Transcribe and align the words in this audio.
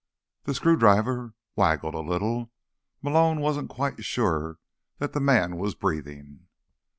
The 0.45 0.55
screwdriver 0.55 1.35
waggled 1.55 1.93
a 1.93 1.99
little. 1.99 2.51
Malone 3.03 3.39
wasn't 3.39 3.69
quite 3.69 4.03
sure 4.03 4.57
that 4.97 5.13
the 5.13 5.19
man 5.19 5.57
was 5.57 5.75
breathing. 5.75 6.47